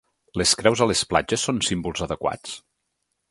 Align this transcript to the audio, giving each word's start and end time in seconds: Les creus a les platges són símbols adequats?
Les 0.41 0.53
creus 0.61 0.81
a 0.85 0.87
les 0.91 1.03
platges 1.11 1.45
són 1.49 1.61
símbols 1.69 2.05
adequats? 2.09 2.57